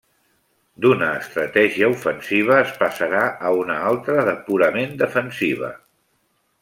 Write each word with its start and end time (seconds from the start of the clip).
D'una 0.85 1.09
estratègia 1.17 1.89
ofensiva 1.95 2.57
es 2.61 2.71
passarà 2.79 3.21
a 3.51 3.55
una 3.59 3.77
altra 3.93 4.25
de 4.31 4.35
purament 4.49 4.97
defensiva. 5.03 5.71